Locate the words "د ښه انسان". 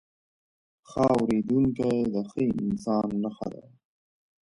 2.13-3.07